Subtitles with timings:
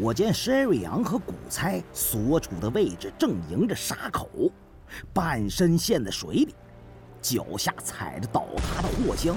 [0.00, 4.50] 我见申瑞阳和古猜所处的位置正迎着沙口，
[5.12, 6.54] 半身陷在水里，
[7.20, 9.36] 脚下踩着倒塌的货箱，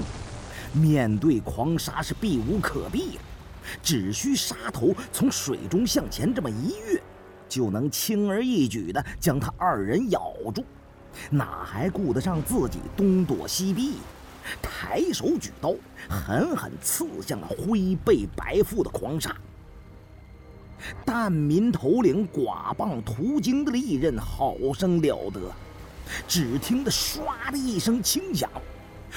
[0.72, 3.22] 面对狂沙是避无可避了。
[3.82, 7.02] 只需沙头从水中向前这么一跃，
[7.46, 10.64] 就能轻而易举地将他二人咬住，
[11.28, 13.98] 哪还顾得上自己东躲西避？
[14.62, 15.74] 抬手举刀，
[16.08, 19.36] 狠狠刺向了灰背白腹的狂沙。
[21.04, 25.40] 但民头领寡棒途经的利刃，好生了得！
[26.26, 28.50] 只听得唰的一声轻响，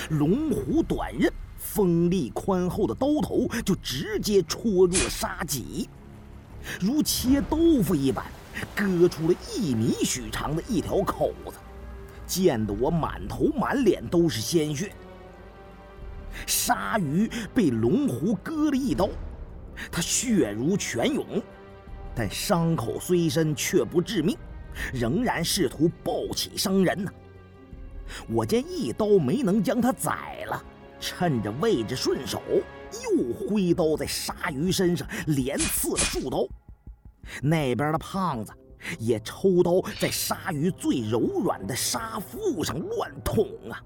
[0.10, 1.32] 龙虎短刃。
[1.60, 5.90] 锋利宽厚的刀头就直接戳入了沙脊，
[6.80, 8.26] 如切豆腐一般，
[8.74, 11.54] 割出了一米许长的一条口子，
[12.26, 14.92] 溅得我满头满脸都是鲜血。
[16.46, 19.10] 鲨鱼被龙虎割了一刀，
[19.92, 21.26] 它血如泉涌，
[22.18, 24.36] 但伤口虽深却不致命，
[24.92, 27.12] 仍然试图暴起伤人呢。
[28.28, 30.66] 我见一刀没能将他宰了。
[31.00, 32.42] 趁着位置顺手，
[33.04, 36.48] 又挥刀在鲨鱼身上连刺了数刀。
[37.40, 38.52] 那边的胖子
[38.98, 43.78] 也抽刀在鲨鱼最柔软的鲨腹上乱捅啊！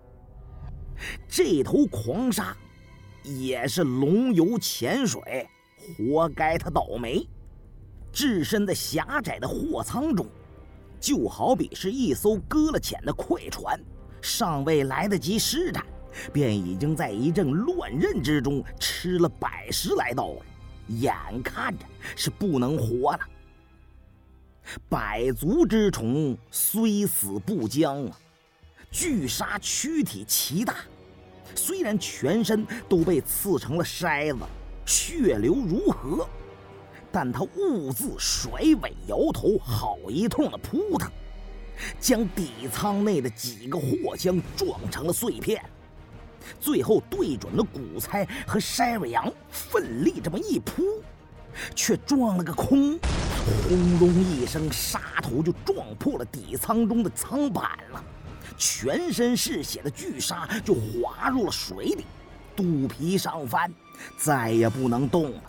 [1.27, 2.55] 这头狂鲨
[3.23, 5.45] 也是龙游浅水，
[5.97, 7.27] 活该他倒霉。
[8.11, 10.27] 置身在狭窄的货舱中，
[10.99, 13.79] 就好比是一艘搁了浅的快船，
[14.21, 15.85] 尚未来得及施展。
[16.33, 20.45] 便已经在一阵乱刃之中吃了百十来刀了，
[20.87, 21.85] 眼看着
[22.17, 23.19] 是不能活了。
[24.89, 28.19] 百足之虫虽死不僵啊！
[28.91, 30.75] 巨鲨躯体奇大，
[31.55, 34.43] 虽然全身都被刺成了筛子，
[34.85, 36.27] 血流如河，
[37.11, 41.11] 但他兀自甩尾摇头，好一通的扑腾，
[41.99, 45.63] 将底舱内的几个货箱撞成了碎片。
[46.59, 50.83] 最后对准了古猜和筛尾羊，奋力这么一扑，
[51.75, 52.97] 却撞了个空，
[53.67, 58.03] 轰隆一声，沙头就撞破了底舱中的舱板了，
[58.57, 62.05] 全身是血的巨鲨就滑入了水里，
[62.55, 63.71] 肚皮上翻，
[64.17, 65.44] 再也不能动了。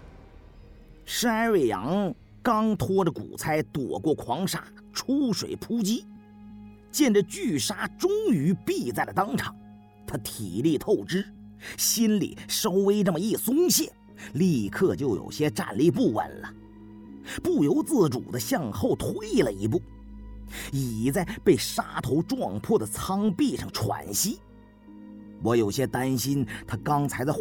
[1.07, 6.07] 筛瑞阳刚拖着古钗躲过狂鲨，出水扑击，
[6.91, 9.55] 见这巨鲨终于毙在了当场。
[10.07, 11.25] 他体力透支，
[11.77, 13.93] 心里稍微这么一松懈，
[14.35, 16.53] 立刻就有些站立不稳了，
[17.43, 19.81] 不由自主地向后退了一步，
[20.73, 24.39] 倚在被沙头撞破的舱壁上喘息。
[25.43, 27.33] 我有些担心他刚才的。